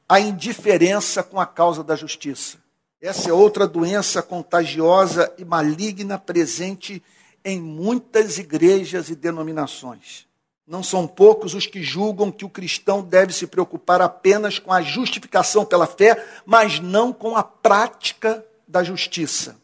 [0.07, 2.57] a indiferença com a causa da justiça.
[3.01, 7.01] Essa é outra doença contagiosa e maligna presente
[7.43, 10.29] em muitas igrejas e denominações.
[10.71, 14.81] Não são poucos os que julgam que o cristão deve se preocupar apenas com a
[14.81, 19.57] justificação pela fé, mas não com a prática da justiça.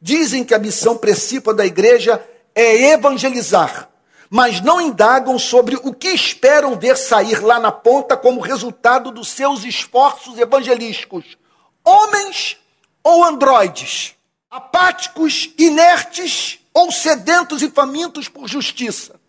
[0.00, 3.88] Dizem que a missão principal da igreja é evangelizar,
[4.30, 9.26] mas não indagam sobre o que esperam ver sair lá na ponta como resultado dos
[9.26, 11.36] seus esforços evangelísticos.
[11.84, 12.58] Homens
[13.02, 14.14] ou androides?
[14.48, 19.20] Apáticos, inertes ou sedentos e famintos por justiça?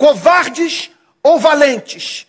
[0.00, 0.90] Covardes
[1.22, 2.26] ou valentes,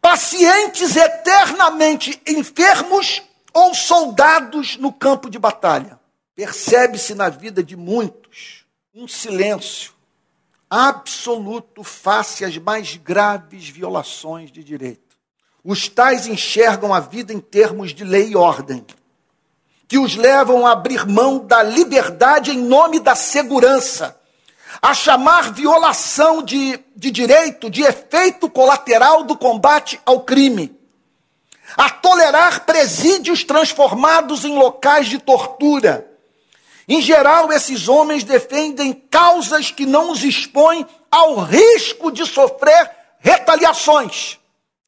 [0.00, 6.00] pacientes eternamente enfermos ou soldados no campo de batalha.
[6.34, 8.64] Percebe-se na vida de muitos
[8.94, 9.92] um silêncio
[10.70, 15.14] absoluto face às mais graves violações de direito.
[15.62, 18.82] Os tais enxergam a vida em termos de lei e ordem,
[19.86, 24.18] que os levam a abrir mão da liberdade em nome da segurança
[24.80, 30.76] a chamar violação de, de direito de efeito colateral do combate ao crime,
[31.76, 36.10] a tolerar presídios transformados em locais de tortura.
[36.86, 44.38] Em geral, esses homens defendem causas que não os expõem ao risco de sofrer retaliações.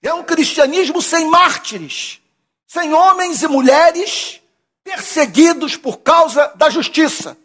[0.03, 2.21] É um cristianismo sem mártires,
[2.67, 4.41] sem homens e mulheres
[4.85, 7.37] perseguidos por causa da justiça,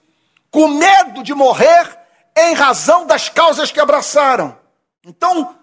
[0.51, 2.00] com medo de morrer
[2.37, 4.57] em razão das causas que abraçaram.
[5.05, 5.55] Então,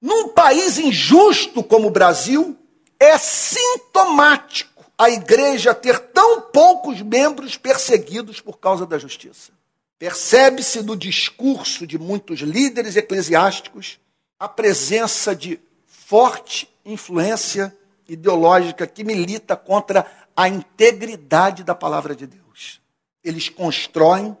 [0.00, 2.56] num país injusto como o Brasil,
[2.98, 9.52] é sintomático a igreja ter tão poucos membros perseguidos por causa da justiça.
[9.98, 13.98] Percebe-se no discurso de muitos líderes eclesiásticos
[14.38, 17.76] a presença de forte influência
[18.08, 22.80] ideológica que milita contra a integridade da palavra de Deus.
[23.24, 24.36] Eles constroem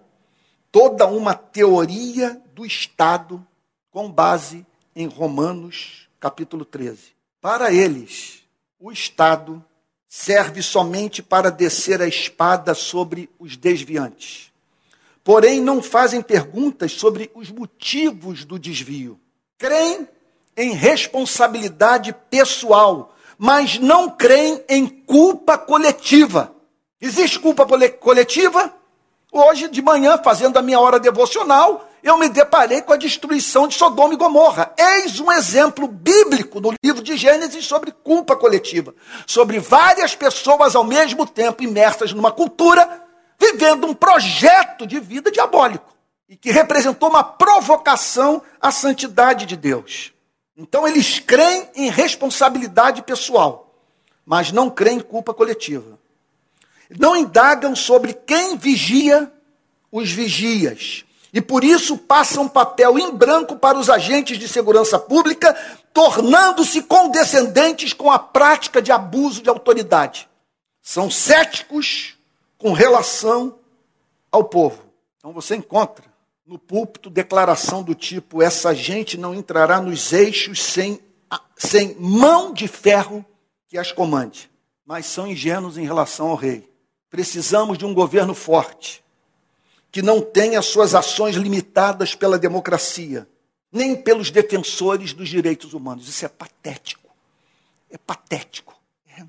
[0.76, 3.42] toda uma teoria do Estado
[3.90, 7.14] com base em Romanos capítulo 13.
[7.40, 8.42] Para eles,
[8.78, 9.64] o Estado
[10.06, 14.52] serve somente para descer a espada sobre os desviantes.
[15.24, 19.18] Porém, não fazem perguntas sobre os motivos do desvio.
[19.56, 20.06] Creem
[20.54, 26.54] em responsabilidade pessoal, mas não creem em culpa coletiva.
[27.00, 27.66] Existe culpa
[27.98, 28.76] coletiva?
[29.38, 33.74] Hoje de manhã, fazendo a minha hora devocional, eu me deparei com a destruição de
[33.74, 34.72] Sodoma e Gomorra.
[34.78, 38.94] Eis um exemplo bíblico no livro de Gênesis sobre culpa coletiva,
[39.26, 43.04] sobre várias pessoas ao mesmo tempo imersas numa cultura,
[43.38, 45.92] vivendo um projeto de vida diabólico
[46.26, 50.14] e que representou uma provocação à santidade de Deus.
[50.56, 53.70] Então eles creem em responsabilidade pessoal,
[54.24, 55.98] mas não creem em culpa coletiva
[56.98, 59.32] não indagam sobre quem vigia
[59.90, 61.04] os vigias.
[61.32, 65.54] E por isso passam papel em branco para os agentes de segurança pública,
[65.92, 70.28] tornando-se condescendentes com a prática de abuso de autoridade.
[70.80, 72.16] São céticos
[72.56, 73.58] com relação
[74.30, 74.82] ao povo.
[75.18, 76.04] Então você encontra
[76.46, 81.00] no púlpito declaração do tipo: essa gente não entrará nos eixos sem,
[81.56, 83.24] sem mão de ferro
[83.68, 84.50] que as comande.
[84.86, 86.75] Mas são ingênuos em relação ao rei.
[87.16, 89.02] Precisamos de um governo forte,
[89.90, 93.26] que não tenha suas ações limitadas pela democracia,
[93.72, 96.10] nem pelos defensores dos direitos humanos.
[96.10, 97.08] Isso é patético.
[97.90, 98.78] É patético.
[99.08, 99.24] É,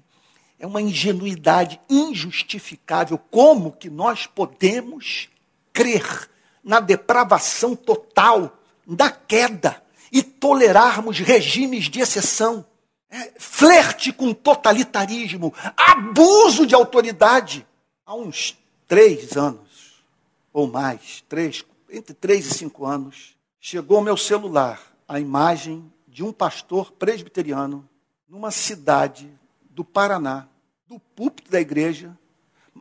[0.60, 3.18] é uma ingenuidade injustificável.
[3.32, 5.30] Como que nós podemos
[5.72, 6.30] crer
[6.62, 12.66] na depravação total, da queda, e tolerarmos regimes de exceção?
[13.10, 17.66] É, flerte com totalitarismo, abuso de autoridade.
[18.08, 20.02] Há uns três anos,
[20.54, 26.24] ou mais, três, entre três e cinco anos, chegou ao meu celular a imagem de
[26.24, 27.86] um pastor presbiteriano
[28.26, 29.30] numa cidade
[29.70, 30.48] do Paraná,
[30.88, 32.18] do púlpito da igreja,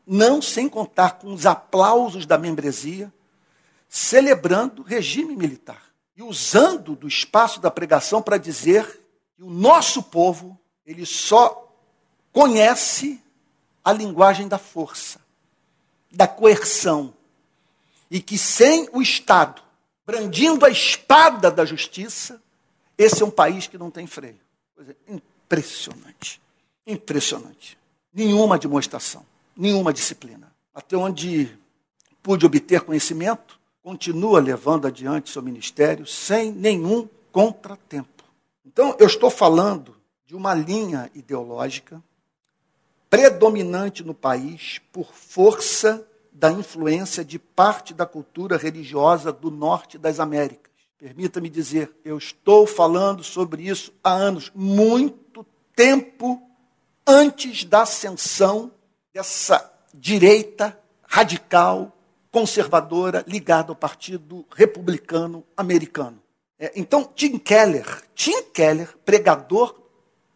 [0.07, 3.13] não sem contar com os aplausos da membresia,
[3.89, 9.01] celebrando regime militar e usando do espaço da pregação para dizer
[9.35, 11.69] que o nosso povo ele só
[12.33, 13.21] conhece
[13.87, 15.21] a linguagem da força,
[16.11, 17.15] da coerção.
[18.11, 19.63] E que sem o Estado
[20.05, 22.43] brandindo a espada da justiça,
[22.99, 24.41] esse é um país que não tem freio.
[24.75, 26.41] Coisa impressionante.
[26.85, 27.79] Impressionante.
[28.13, 29.25] Nenhuma demonstração,
[29.57, 30.53] nenhuma disciplina.
[30.75, 31.57] Até onde
[32.23, 38.25] pude obter conhecimento, continua levando adiante seu ministério sem nenhum contratempo.
[38.65, 39.97] Então, eu estou falando
[40.27, 42.03] de uma linha ideológica
[43.17, 50.21] predominante no país por força da influência de parte da cultura religiosa do norte das
[50.21, 50.71] Américas.
[50.99, 56.43] Permita-me dizer, eu estou falando sobre isso há anos, muito tempo
[57.07, 58.71] antes da ascensão
[59.15, 61.97] dessa direita radical,
[62.31, 66.23] conservadora, ligada ao Partido Republicano Americano.
[66.59, 69.75] É, então, Tim Keller, Tim Keller, pregador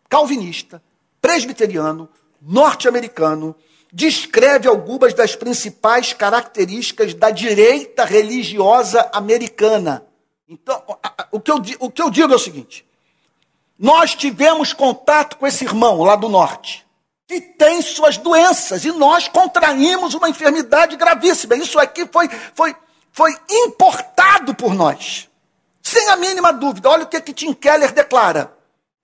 [0.08, 0.82] calvinista,
[1.20, 2.08] presbiteriano,
[2.40, 3.54] norte-americano,
[3.92, 10.06] descreve algumas das principais características da direita religiosa americana.
[10.48, 10.82] Então,
[11.30, 12.86] o que eu, o que eu digo é o seguinte:
[13.78, 16.86] nós tivemos contato com esse irmão lá do norte,
[17.26, 21.56] que tem suas doenças, e nós contraímos uma enfermidade gravíssima.
[21.56, 22.74] Isso aqui foi, foi,
[23.12, 25.28] foi importado por nós,
[25.82, 26.90] sem a mínima dúvida.
[26.90, 28.52] Olha o que, que Tim Keller declara: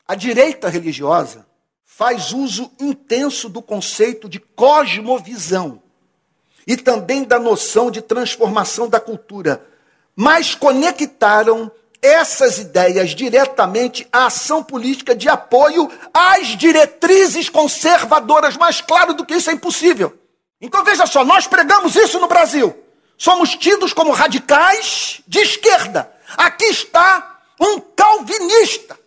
[0.07, 1.46] a direita religiosa
[1.97, 5.81] faz uso intenso do conceito de cosmovisão
[6.67, 9.67] e também da noção de transformação da cultura,
[10.15, 18.59] mas conectaram essas ideias diretamente à ação política de apoio às diretrizes conservadoras.
[18.59, 20.15] Mais claro do que isso é impossível.
[20.61, 22.77] Então veja só, nós pregamos isso no Brasil.
[23.17, 26.13] Somos tidos como radicais de esquerda.
[26.37, 29.06] Aqui está um calvinista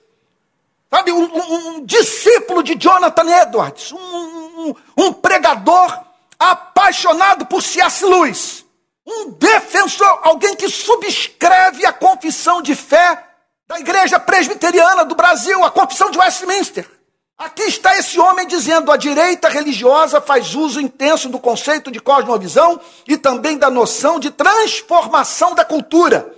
[0.91, 6.03] Sabe, um, um, um discípulo de Jonathan Edwards, um, um, pregador
[6.39, 8.03] apaixonado por C.S.
[8.03, 8.65] Lewis,
[9.05, 13.23] um defensor, alguém que subscreve a confissão de fé
[13.67, 16.89] da Igreja Presbiteriana do Brasil, a confissão de Westminster.
[17.37, 22.81] Aqui está esse homem dizendo: a direita religiosa faz uso intenso do conceito de cosmovisão
[23.07, 26.35] e também da noção de transformação da cultura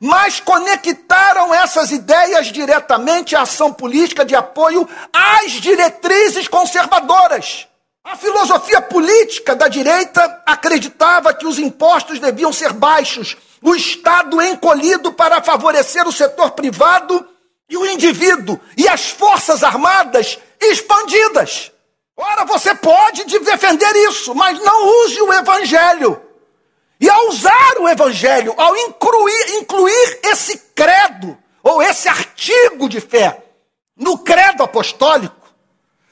[0.00, 7.66] mas conectaram essas ideias diretamente à ação política de apoio às diretrizes conservadoras.
[8.04, 15.12] A filosofia política da direita acreditava que os impostos deviam ser baixos, o Estado encolhido
[15.12, 17.26] para favorecer o setor privado
[17.68, 21.70] e o indivíduo, e as forças armadas expandidas.
[22.16, 26.27] Ora, você pode defender isso, mas não use o evangelho
[27.00, 33.42] e ao usar o Evangelho, ao incluir, incluir esse credo, ou esse artigo de fé,
[33.96, 35.48] no credo apostólico,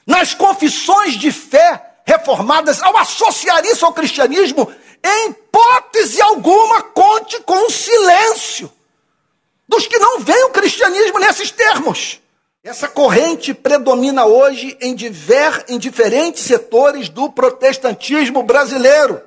[0.05, 4.71] nas confissões de fé reformadas, ao associar isso ao cristianismo,
[5.03, 8.71] em hipótese alguma, conte com o silêncio
[9.67, 12.21] dos que não veem o cristianismo nesses termos.
[12.63, 19.21] Essa corrente predomina hoje em, diver, em diferentes setores do protestantismo brasileiro.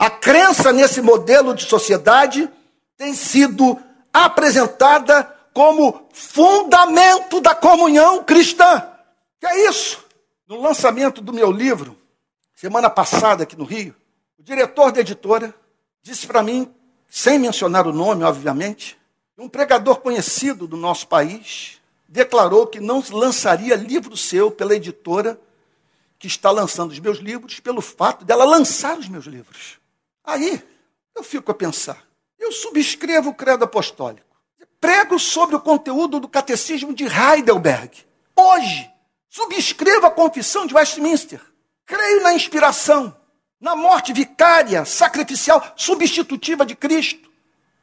[0.00, 2.48] A crença nesse modelo de sociedade
[2.96, 3.78] tem sido
[4.10, 8.82] apresentada como fundamento da comunhão cristã.
[9.38, 10.02] Que é isso?
[10.48, 11.94] No lançamento do meu livro,
[12.54, 13.94] semana passada aqui no Rio,
[14.38, 15.54] o diretor da editora
[16.02, 16.74] disse para mim,
[17.06, 18.98] sem mencionar o nome, obviamente,
[19.36, 25.38] um pregador conhecido do nosso país declarou que não lançaria livro seu pela editora
[26.18, 29.78] que está lançando os meus livros, pelo fato dela lançar os meus livros.
[30.24, 30.62] Aí
[31.14, 32.02] eu fico a pensar.
[32.38, 34.26] Eu subscrevo o credo apostólico.
[34.80, 37.90] Prego sobre o conteúdo do catecismo de Heidelberg.
[38.34, 38.90] Hoje,
[39.28, 41.40] subscrevo a confissão de Westminster.
[41.84, 43.14] Creio na inspiração,
[43.60, 47.28] na morte vicária, sacrificial, substitutiva de Cristo,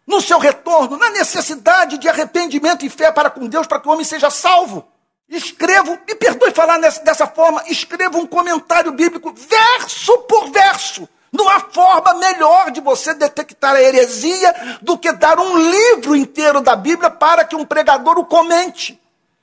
[0.07, 3.91] no seu retorno, na necessidade de arrependimento e fé para com Deus, para que o
[3.91, 4.87] homem seja salvo.
[5.29, 11.59] Escrevo, me perdoe falar nessa, dessa forma, escrevo um comentário bíblico, verso por verso, numa
[11.59, 17.09] forma melhor de você detectar a heresia do que dar um livro inteiro da Bíblia
[17.09, 18.99] para que um pregador o comente.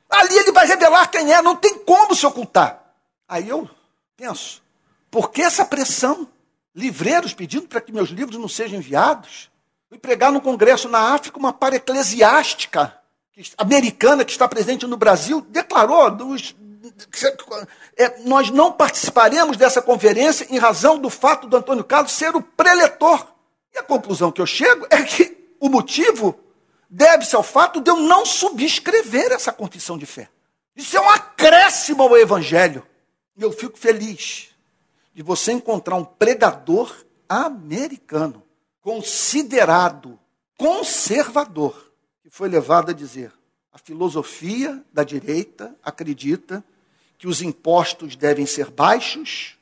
[0.09, 2.83] Ali ele vai revelar quem é, não tem como se ocultar.
[3.29, 3.69] Aí eu
[4.17, 4.63] penso,
[5.11, 6.29] por que essa pressão?
[6.75, 9.49] Livreiros pedindo para que meus livros não sejam enviados?
[9.89, 12.93] Fui pregar num congresso na África, uma para eclesiástica
[13.59, 16.55] americana que está presente no Brasil, declarou dos,
[17.97, 22.43] é, nós não participaremos dessa conferência em razão do fato do Antônio Carlos ser o
[22.43, 23.27] preletor.
[23.75, 26.39] E a conclusão que eu chego é que o motivo
[26.89, 30.29] deve-se ao fato de eu não subscrever essa confissão de fé.
[30.77, 32.87] Isso é um acréscimo ao Evangelho.
[33.37, 34.51] E eu fico feliz
[35.13, 36.95] de você encontrar um pregador
[37.29, 38.43] americano,
[38.81, 40.19] considerado
[40.57, 41.93] conservador,
[42.23, 43.33] que foi levado a dizer:
[43.73, 46.65] a filosofia da direita acredita
[47.25, 49.57] que os impostos devem ser baixos,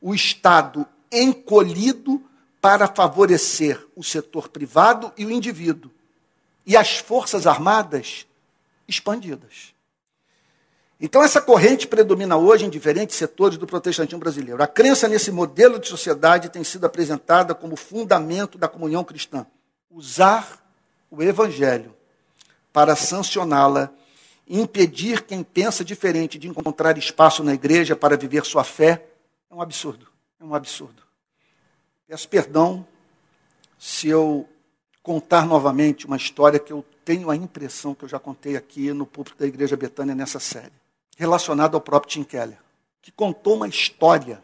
[0.00, 2.22] o Estado encolhido
[2.60, 5.90] para favorecer o setor privado e o indivíduo,
[6.64, 8.28] e as Forças Armadas
[8.86, 9.74] expandidas.
[11.00, 14.62] Então, essa corrente predomina hoje em diferentes setores do protestantismo brasileiro.
[14.62, 19.44] A crença nesse modelo de sociedade tem sido apresentada como fundamento da comunhão cristã.
[19.90, 20.64] Usar
[21.10, 21.92] o evangelho
[22.72, 23.92] para sancioná-la
[24.58, 29.06] impedir quem pensa diferente de encontrar espaço na igreja para viver sua fé
[29.48, 30.08] é um absurdo.
[30.40, 31.02] É um absurdo.
[32.08, 32.84] Peço perdão
[33.78, 34.48] se eu
[35.02, 39.06] contar novamente uma história que eu tenho a impressão que eu já contei aqui no
[39.06, 40.72] púlpito da Igreja Betânia nessa série,
[41.16, 42.58] relacionada ao próprio Tim Keller,
[43.00, 44.42] que contou uma história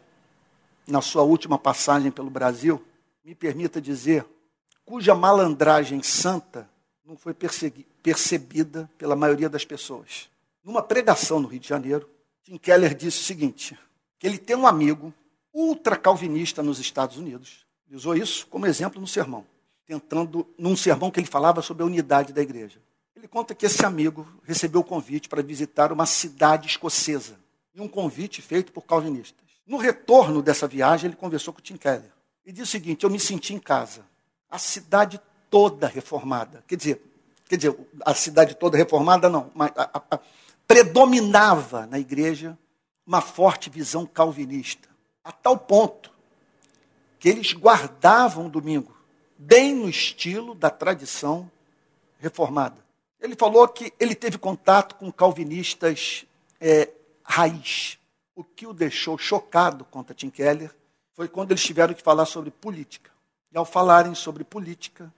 [0.87, 2.83] na sua última passagem pelo Brasil,
[3.23, 4.25] me permita dizer,
[4.85, 6.69] cuja malandragem santa
[7.07, 10.29] não foi percebida pela maioria das pessoas.
[10.61, 12.07] Numa pregação no Rio de Janeiro,
[12.43, 13.79] Tim Keller disse o seguinte:
[14.19, 15.13] que ele tem um amigo
[15.53, 17.65] ultra-calvinista nos Estados Unidos.
[17.87, 19.45] Ele usou isso como exemplo no sermão,
[19.85, 22.81] tentando, num sermão que ele falava sobre a unidade da igreja.
[23.15, 27.39] Ele conta que esse amigo recebeu o convite para visitar uma cidade escocesa,
[27.73, 29.45] e um convite feito por calvinistas.
[29.65, 32.11] No retorno dessa viagem, ele conversou com o Tim Keller
[32.45, 34.05] e disse o seguinte: Eu me senti em casa.
[34.49, 35.19] A cidade
[35.49, 36.63] toda reformada.
[36.67, 37.01] Quer dizer,
[37.47, 40.19] quer dizer, a cidade toda reformada não, mas a, a, a,
[40.67, 42.57] predominava na igreja
[43.05, 44.87] uma forte visão calvinista
[45.27, 46.09] a tal ponto
[47.19, 48.95] que eles guardavam o domingo,
[49.37, 51.51] bem no estilo da tradição
[52.17, 52.77] reformada.
[53.19, 56.25] Ele falou que ele teve contato com calvinistas
[56.61, 56.89] é,
[57.23, 57.99] raiz.
[58.33, 60.73] O que o deixou chocado, conta Tim Keller,
[61.13, 63.11] foi quando eles tiveram que falar sobre política.
[63.51, 65.13] E ao falarem sobre política,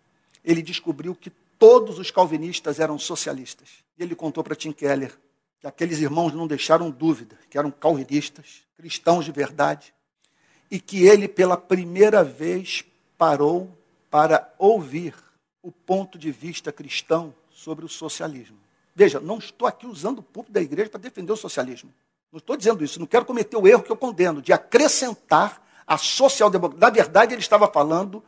[0.50, 3.70] ele descobriu que todos os calvinistas eram socialistas.
[3.98, 5.18] E ele contou para Tim Keller
[5.60, 9.94] que aqueles irmãos não deixaram dúvida, que eram calvinistas, cristãos de verdade,
[10.72, 12.86] e que ele, pela primeira vez,
[13.18, 13.78] parou
[14.10, 15.14] para ouvir
[15.62, 18.58] o ponto de vista cristão sobre o socialismo.
[18.96, 21.94] Veja, não estou aqui usando o púlpito da igreja para defender o socialismo.
[22.32, 25.98] Não estou dizendo isso, não quero cometer o erro que eu condeno, de acrescentar a
[25.98, 26.80] social-democracia.
[26.80, 28.24] Na verdade, ele estava falando,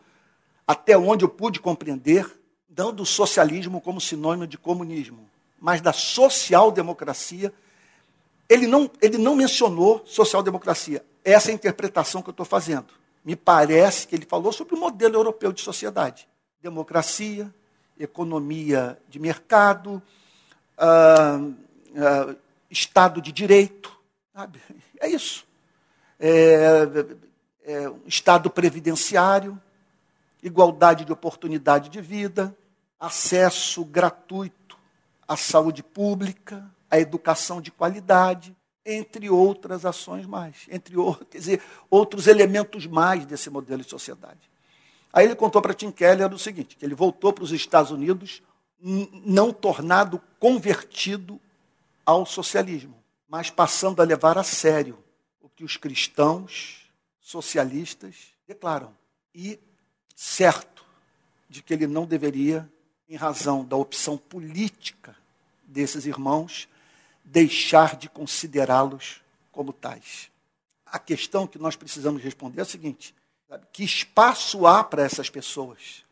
[0.71, 2.25] até onde eu pude compreender,
[2.69, 7.53] dando o socialismo como sinônimo de comunismo, mas da social-democracia.
[8.47, 11.03] Ele não, ele não mencionou social-democracia.
[11.25, 12.87] Essa é a interpretação que eu estou fazendo.
[13.23, 16.25] Me parece que ele falou sobre o modelo europeu de sociedade:
[16.61, 17.53] democracia,
[17.99, 20.01] economia de mercado,
[20.77, 21.39] ah,
[21.97, 22.35] ah,
[22.69, 23.91] Estado de Direito.
[24.33, 24.61] Sabe?
[25.01, 25.45] É isso.
[26.17, 26.87] É,
[27.65, 29.59] é, um Estado previdenciário,
[30.41, 32.55] igualdade de oportunidade de vida,
[32.99, 34.77] acesso gratuito
[35.27, 42.27] à saúde pública, à educação de qualidade, entre outras ações mais, entre outros, dizer, outros
[42.27, 44.49] elementos mais desse modelo de sociedade.
[45.13, 48.41] Aí ele contou para Tim Keller o seguinte, que ele voltou para os Estados Unidos
[48.79, 51.39] não tornado convertido
[52.05, 52.95] ao socialismo,
[53.29, 54.97] mas passando a levar a sério
[55.39, 56.89] o que os cristãos
[57.19, 58.93] socialistas declaram.
[59.35, 59.59] E
[60.21, 60.85] certo
[61.49, 62.71] de que ele não deveria,
[63.09, 65.17] em razão da opção política
[65.63, 66.69] desses irmãos,
[67.25, 69.19] deixar de considerá-los
[69.51, 70.29] como tais.
[70.85, 73.15] A questão que nós precisamos responder é a seguinte:
[73.49, 76.05] sabe, que espaço há para essas pessoas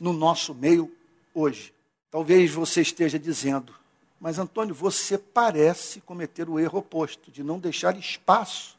[0.00, 0.90] no nosso meio
[1.34, 1.74] hoje?
[2.10, 3.74] Talvez você esteja dizendo,
[4.18, 8.78] mas Antônio, você parece cometer o erro oposto, de não deixar espaço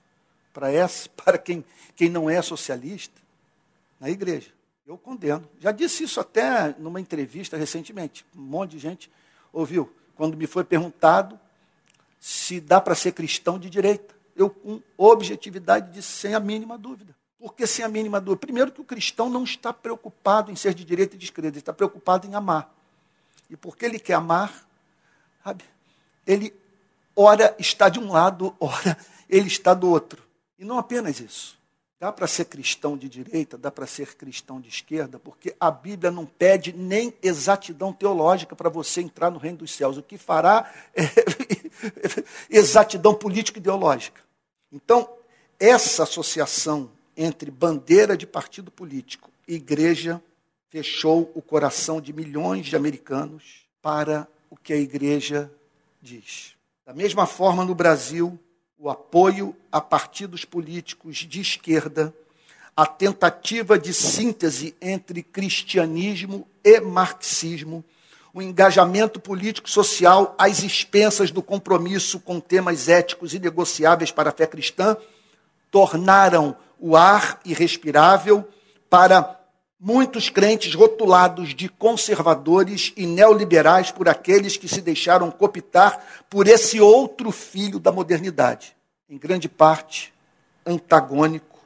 [0.52, 1.64] para essa, para quem,
[1.96, 3.19] quem não é socialista
[4.00, 4.52] na igreja.
[4.86, 5.48] Eu condeno.
[5.60, 8.26] Já disse isso até numa entrevista recentemente.
[8.36, 9.12] Um monte de gente
[9.54, 9.94] ouviu.
[10.16, 11.40] Quando me foi perguntado
[12.20, 14.16] se dá para ser cristão de direita.
[14.36, 17.16] Eu, com objetividade, disse sem a mínima dúvida.
[17.38, 18.42] Por que sem a mínima dúvida?
[18.42, 21.60] Primeiro, que o cristão não está preocupado em ser de direita e de esquerda, ele
[21.60, 22.74] está preocupado em amar.
[23.50, 24.68] E porque ele quer amar,
[25.44, 25.64] sabe,
[26.26, 26.54] ele,
[27.16, 28.98] ora, está de um lado, ora,
[29.30, 30.22] ele está do outro.
[30.58, 31.59] E não apenas isso.
[32.00, 36.10] Dá para ser cristão de direita, dá para ser cristão de esquerda, porque a Bíblia
[36.10, 39.98] não pede nem exatidão teológica para você entrar no reino dos céus.
[39.98, 41.04] O que fará é
[42.50, 44.22] exatidão político-ideológica.
[44.72, 45.10] Então,
[45.60, 50.24] essa associação entre bandeira de partido político e igreja
[50.70, 55.52] fechou o coração de milhões de americanos para o que a igreja
[56.02, 56.56] diz.
[56.86, 58.40] Da mesma forma, no Brasil,
[58.80, 62.14] o apoio a partidos políticos de esquerda,
[62.76, 67.84] a tentativa de síntese entre cristianismo e marxismo,
[68.34, 74.96] o engajamento político-social às expensas do compromisso com temas éticos inegociáveis para a fé cristã,
[75.70, 78.48] tornaram o ar irrespirável
[78.90, 79.39] para
[79.80, 86.82] muitos crentes rotulados de conservadores e neoliberais por aqueles que se deixaram cooptar por esse
[86.82, 88.76] outro filho da modernidade,
[89.10, 90.14] em grande parte
[90.66, 91.60] antagônico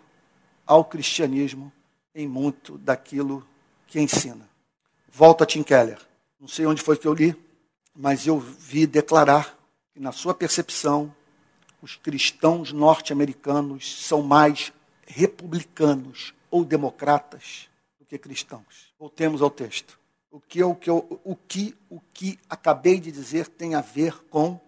[0.66, 1.72] ao cristianismo
[2.14, 3.46] em muito daquilo
[3.88, 4.48] que ensina.
[5.12, 5.98] Volta a Tim Keller.
[6.40, 7.36] Não sei onde foi que eu li,
[7.96, 9.58] mas eu vi declarar
[9.94, 11.14] que, na sua percepção,
[11.82, 14.72] os cristãos norte-americanos são mais
[15.06, 17.70] republicanos ou democratas
[18.18, 18.94] que cristãos.
[19.00, 20.00] Voltemos ao texto.
[20.32, 24.24] O que, o, que eu, o, que, o que acabei de dizer tem a ver
[24.30, 24.60] com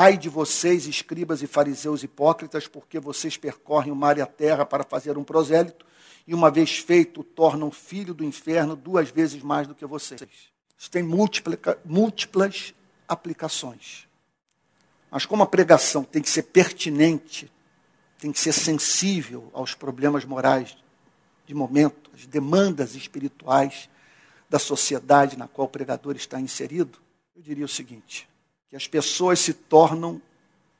[0.00, 4.64] Ai de vocês, escribas e fariseus hipócritas, porque vocês percorrem o mar e a terra
[4.64, 5.84] para fazer um prosélito,
[6.24, 10.20] e uma vez feito, tornam filho do inferno duas vezes mais do que vocês.
[10.78, 12.72] Isso tem múltiplas
[13.08, 14.06] aplicações.
[15.10, 17.50] Mas como a pregação tem que ser pertinente,
[18.20, 20.76] tem que ser sensível aos problemas morais
[21.48, 23.88] de momento, às demandas espirituais
[24.50, 26.98] da sociedade na qual o pregador está inserido,
[27.34, 28.28] eu diria o seguinte:
[28.68, 30.20] que as pessoas se tornam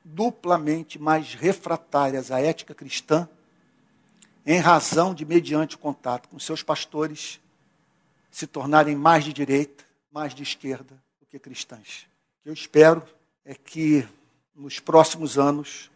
[0.05, 3.27] duplamente mais refratárias à ética cristã
[4.45, 7.39] em razão de, mediante o contato com seus pastores,
[8.29, 12.07] se tornarem mais de direita, mais de esquerda do que cristãs.
[12.39, 13.01] O que eu espero
[13.43, 14.07] é que
[14.55, 15.89] nos próximos anos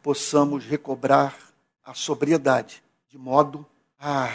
[0.00, 1.36] possamos recobrar
[1.84, 3.66] a sobriedade, de modo
[3.98, 4.30] a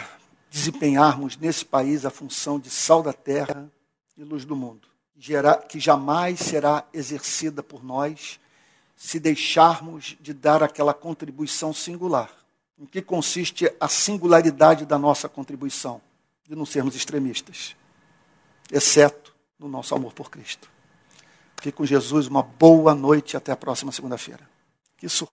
[0.49, 3.71] desempenharmos nesse país a função de sal da terra
[4.17, 4.91] e luz do mundo
[5.69, 8.39] que jamais será exercida por nós
[8.95, 12.31] se deixarmos de dar aquela contribuição singular.
[12.77, 16.01] Em que consiste a singularidade da nossa contribuição?
[16.47, 17.75] De não sermos extremistas,
[18.71, 20.69] exceto no nosso amor por Cristo.
[21.57, 24.49] Fique com Jesus, uma boa noite e até a próxima segunda-feira.
[24.97, 25.29] Que surpresa!